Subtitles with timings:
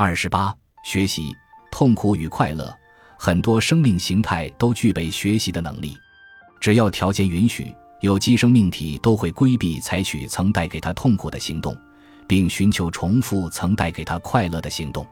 [0.00, 0.54] 二十八，
[0.84, 1.34] 学习、
[1.72, 2.72] 痛苦与快乐，
[3.18, 5.96] 很多生命形态都具备学习的能力。
[6.60, 11.76] 只要条件允许，有机生命体都会规避采取曾带给他痛苦的行动，
[12.28, 15.04] 并寻求重复曾带给他快乐的行动。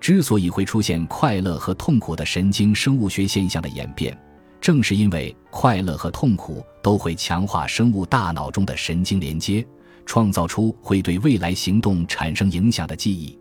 [0.00, 4.20] 之所以会出现快乐和痛苦的神经生物学现象的演变，
[4.60, 9.64] 正是因为快乐和痛苦都会强化生物大脑中的神经连接，
[10.04, 13.38] 创造出会对未来行动产生影响的记忆。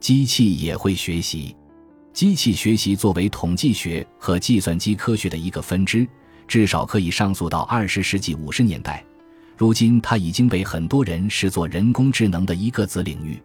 [0.00, 1.54] 机器也会学习。
[2.12, 6.06] 机器学习作为统计学和计算机科学的一个分支。
[6.48, 9.04] 至少可以上溯到二十世纪五十年代，
[9.56, 13.40] 如今它已经被很多人视作人工智能的一个子领域。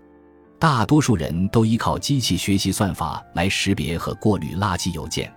[0.57, 5.31] 大多数人都依靠机器学习算法来识别和过滤垃圾邮件。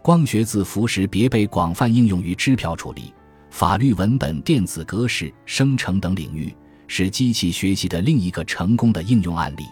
[0.00, 3.12] 光学字符识别被广泛应用于支票处理、
[3.50, 6.50] 法律文本电子格式生成等领域，
[6.88, 9.66] 是机器学习的另一个成功的应用案例。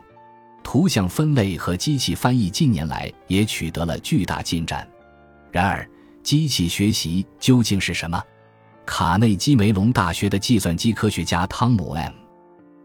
[0.63, 4.87] 图像分类和机器翻译近年来也取得了巨大进展。
[5.51, 5.89] 然而，
[6.23, 8.23] 机器学习究竟是什么？
[8.87, 12.13] 卡内基梅隆大学的计算机科学家汤姆 ·M·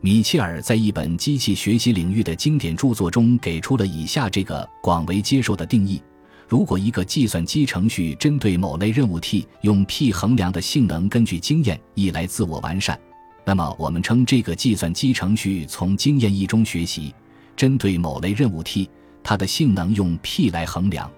[0.01, 6.01] 米切尔在一本机器学习领域的经典著作中给出了以下这个广为接受的定义：
[6.47, 12.99] 如果一个计算机程序针对某类任务 T 用 P 衡量的性能根据经验 E 来自我完善，
[13.43, 17.13] 那么我们称这个计算机程序从经验 E 中学习。
[17.55, 18.89] 针对某类任务 T，
[19.23, 21.11] 它的性能用 P 来衡量。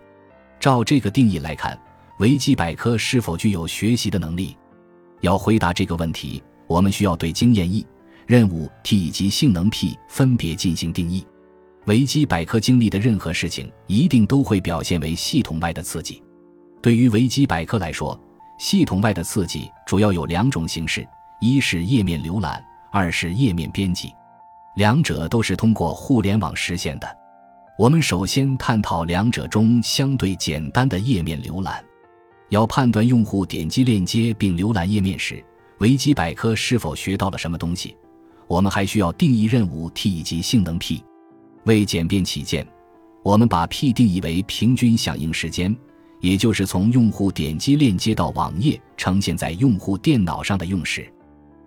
[0.59, 1.79] 照这个定义来看。
[2.19, 4.57] 维基百科是否具有学习的能力？
[5.21, 7.85] 要回答这个问题，我们需要对经验 E、
[8.25, 11.23] 任务 T 以及性能 P 分别进行定义。
[11.85, 16.23] 维基百科经历的任何事情，一定都会表现为系统外的刺激。
[16.81, 18.19] 对于维基百科来说，
[18.57, 21.07] 系统外的刺激主要有两种形式：
[21.39, 24.11] 一是页面浏览，二是页面编辑。
[24.77, 27.17] 两者都是通过互联网实现的。
[27.79, 31.83] 我们首先探讨两者中相对简单的页面浏览。
[32.49, 35.43] 要判断用户点击链接并浏览页面时，
[35.79, 37.97] 维基百科是否学到了什么东西，
[38.45, 41.03] 我们还需要定义任务 T 以及性能 P。
[41.63, 42.63] 为简便起见，
[43.23, 45.75] 我们把 P 定义为平均响应时间，
[46.21, 51.11] 也就是从用户点击链接到网页呈现在用户电脑上的用时，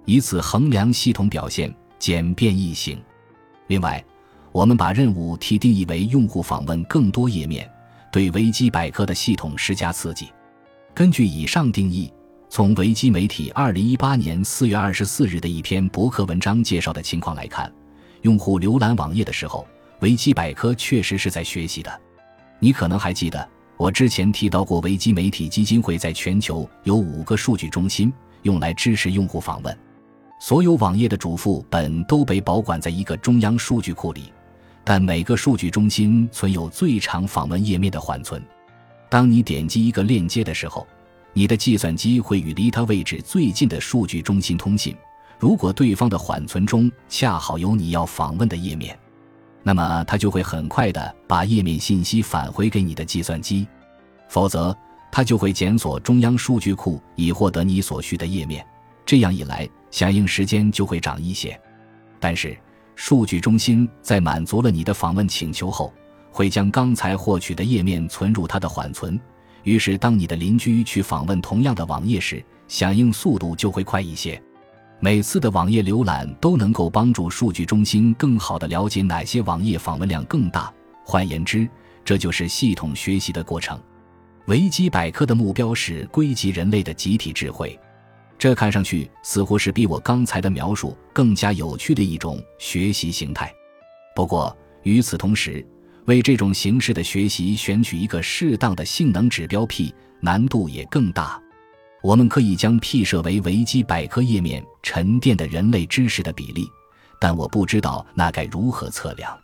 [0.05, 3.01] 以此衡量系统表现简便易行。
[3.69, 4.05] 另外，
[4.51, 7.71] 我们把任务 T 定义为用户访问更多页面，
[8.11, 10.29] 对维基百科的系统施加刺激。
[10.93, 12.13] 根据以上定义，
[12.49, 17.73] 从维基媒体二零一八年四月二十四日的一篇博客文章介绍的情况来看，
[18.23, 19.65] 用户浏览网页的时候，
[20.01, 22.01] 维基百科确实是在学习的。
[22.59, 28.13] 你可能还记得，我之前提到过，维基媒体基金会在全球有五个数据中心，
[28.43, 29.79] 用来支持用户访问。
[30.41, 34.33] 所有网页的主副本都被保管在一个中央数据库里，
[34.83, 38.43] 但每个数据中心存有最长访问页面的缓存。
[39.11, 40.87] 当你点击一个链接的时候，
[41.35, 44.97] 你的计算机会与离它位置最近的数据中心通信。
[45.39, 48.99] 如果对方的缓存中恰好有你要访问的页面，
[49.63, 53.67] 那么它就会很快的把页面信息返回给你的计算机；
[54.27, 54.75] 否则，
[55.13, 58.67] 它就会检索中央数据库以获得你所需的页面。
[59.05, 61.59] 这样一来，响应时间就会长一些。
[62.19, 62.57] 但是，
[62.95, 65.93] 数据中心在满足了你的访问请求后，
[66.31, 69.19] 会将刚才获取的页面存入它的缓存，
[69.63, 74.41] 于是当你的邻居去访问同样的网页时，响应速度就会快一些。
[75.01, 80.71] 每次的网页浏览都能够帮助数据中心更好地了解哪些网页访问量更大。
[81.03, 81.67] 换言之，
[82.05, 83.81] 这就是系统学习的过程。
[84.47, 87.79] 维基百科的目标是归集人类的集体智慧，
[88.41, 93.53] 这看上去似乎是比我刚才的描述更加有趣的一种学习形态。
[94.17, 95.63] 不过与此同时，
[96.07, 101.39] 为这种形式的学习选取一个适当的性能指标 P，难度也更大。
[102.03, 106.67] 我们可以将 P 设为维基百科页面沉淀的人类知识的比例，
[107.21, 109.39] 但我不知道那该如何测量。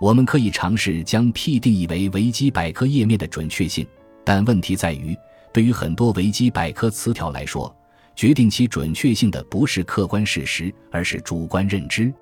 [0.00, 3.84] 我们可以尝试将 P 定义为维基百科页面的准确性，
[4.24, 5.16] 但问题在于，
[5.52, 7.74] 对于很多维基百科词条来说，
[8.18, 12.12] 决定其准确性的不是客观事实，而是主观认知。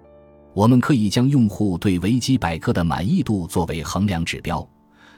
[0.52, 4.68] 我们可以将用户对维基百科的满意度作为衡量指标，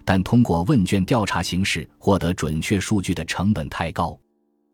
[0.05, 4.17] 但通过问卷调查形式获得准确数据的成本太高。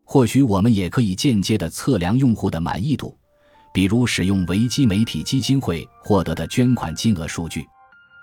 [0.03, 3.17] 或许我们也可以间接地测量用户的满意度，
[3.73, 7.65] 比如使用维基媒体基金会获得的捐款金额数据。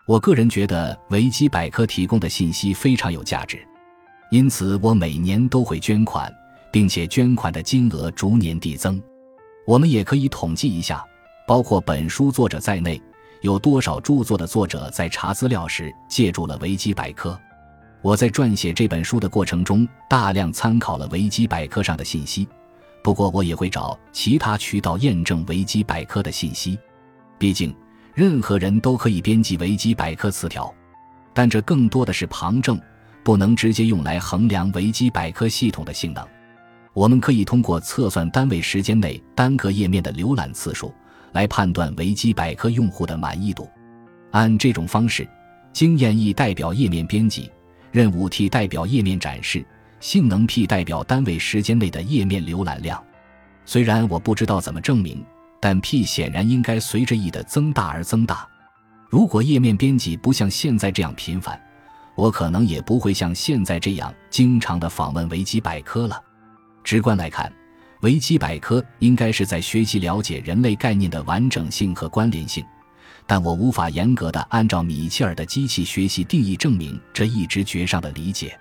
[0.06, 3.58] 我个人觉得维基百科提供的信息非常有价值，
[4.30, 6.32] 因此我每年都会捐款，
[6.72, 9.00] 并且捐款的金额逐年递增。
[9.64, 11.04] 我们也可以统计一下。
[11.44, 13.02] 包括本书作者在内，
[13.40, 17.38] 有多少著作的作者在查资料时借助了维基百科。
[18.00, 22.48] 我在撰写这本书的过程中，大量参考了维基百科上的信息。
[23.02, 26.78] 不过，我也会找其他渠道验证维基百科的信息。
[27.38, 27.74] 毕竟，
[28.14, 30.72] 任何人都可以编辑维基百科词条，
[31.34, 32.80] 但这更多的是旁证，
[33.24, 36.24] 不能直接用来衡量维基百科系统的性能。
[36.92, 40.92] 我们可以通过测算单位时间内单个页面的浏览次数。
[41.32, 43.66] 来判断维基百科用户的满意度，
[44.32, 45.26] 按这种方式，
[45.72, 47.50] 经验 E 代表页面编辑，
[47.90, 49.64] 任务 T 代表页面展示，
[49.98, 53.02] 性能 P 代表单位时间内的页面浏览量。
[53.64, 55.24] 虽然我不知道怎么证明，
[55.58, 58.46] 但 P 显然应该随着 E 的增大而增大。
[59.08, 61.58] 如果页面编辑不像现在这样频繁，
[62.14, 66.22] 我可能也不会像现在这样经常的访问维基百科了。
[66.82, 67.52] 直观来看。
[68.00, 72.64] 维基百科应该是在学习了解人类概念的完整性和关联性，
[73.28, 78.58] 但我无法严格的按照米切尔的机器学习定义证明这一直觉上的理解。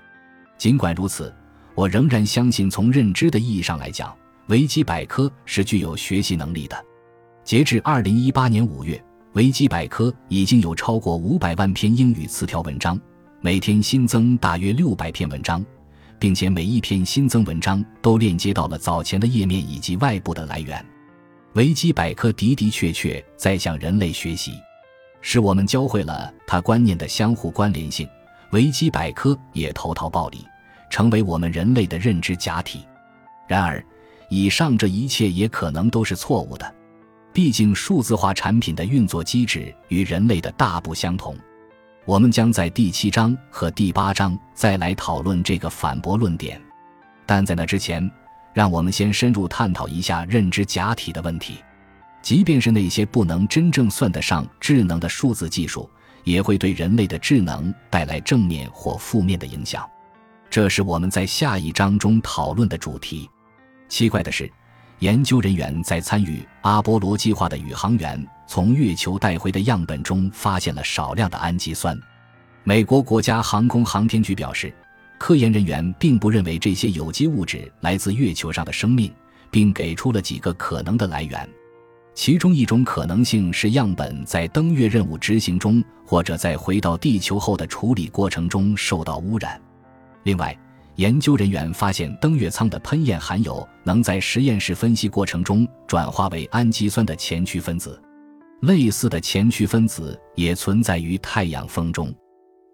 [0.60, 1.34] 尽管如此，
[1.74, 4.16] 我仍然相信，从认知的意义上来讲，
[4.46, 6.86] 维基百科是具有学习能力的。
[7.44, 9.04] 截至二零一八年五月，
[9.34, 13.00] 维基百科已经有超过五百万篇英语词条文章，
[13.40, 15.66] 每天新增大约六百篇文章。
[16.22, 20.86] 并且每一篇新增文章都链接到了早前的页面以及外部的来源。
[21.54, 24.54] 维基百科的的确确在向人类学习，
[25.20, 28.08] 使我们教会了它观念的相互关联性。
[28.52, 30.46] 维基百科也投桃报李，
[30.92, 32.86] 成为我们人类的认知假体。
[33.48, 33.84] 然而，
[34.30, 36.76] 以上这一切也可能都是错误的，
[37.34, 41.36] 毕竟数字化产品的运作机制与人类的大不相同。
[42.06, 46.60] 我们将在第七章和第八章再来讨论这个反驳论点，
[47.28, 48.10] 但在那之前，
[48.54, 51.58] 让我们先深入探讨一下认知假体的问题。
[52.24, 55.88] 即便是那些不能真正算得上智能的数字技术，
[56.24, 59.88] 也会对人类的智能带来正面或负面的影响。
[60.50, 63.30] 这是我们在下一章中讨论的主题。
[63.88, 64.52] 奇怪的是。
[65.00, 71.98] 研究人员在参与阿波罗计划的宇航员从月球带回的样本中发现了少量的氨基酸。
[72.66, 74.76] 美国国家航空航天局表示，
[75.18, 79.10] 科研人员并不认为这些有机物质来自月球上的生命，
[79.50, 81.50] 并给出了几个可能的来源。
[82.14, 89.62] 其中一种可能性是样本在登月任务执行中或者在回到地球后的处理过程中受到污染。
[90.24, 90.54] 另外，
[90.98, 97.98] 研究人员发现，登月舱的喷焰含有能在实验室分析过程中转化为氨基酸的前驱分子。
[98.62, 102.14] 类似的前驱分子也存在于太阳风中，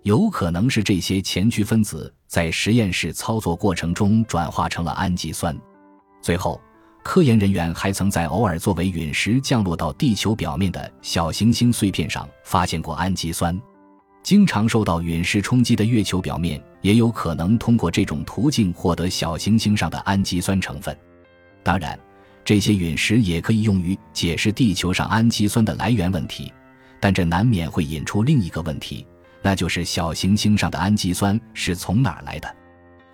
[0.04, 5.57] 有可能是这些前驱分子在实验室操作过程中转化成了氨基酸。
[6.22, 6.60] 最后，
[7.04, 13.57] 科研人员还曾在偶尔作为陨石降落到地球表面的小行星碎片上发现过氨基酸。
[14.24, 20.94] 经常受到陨石冲击的月球表面，也有可能通过这种途径获得小行星上的氨基酸成分。
[21.63, 21.98] 当然，
[22.47, 26.49] 这些陨石也可以用于解释地球上氨基酸的来源问题，
[26.97, 29.05] 但这难免会引出另一个问题，
[29.41, 32.55] 那就是小行星上的氨基酸是从哪儿来的。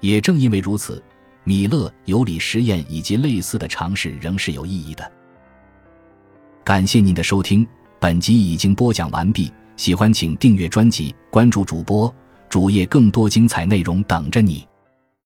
[0.01, 1.03] 也正因为如此，
[1.45, 5.11] 米勒尤里实验以及类似的尝试仍是有意义的。
[6.63, 7.65] 感谢您的收听，
[7.99, 9.51] 本集已经播讲完毕。
[9.77, 12.13] 喜欢请订阅专辑，关注主播
[12.49, 14.63] 主页，更多精彩内容等着你。